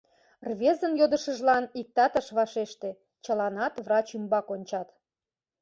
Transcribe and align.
Рвезын 0.49 0.93
йодышыжлан 0.99 1.65
иктат 1.81 2.13
ыш 2.21 2.27
вашеште, 2.37 2.89
чыланат 3.23 3.73
врач 3.85 4.07
ӱмбак 4.17 4.47
ончат. 4.55 4.87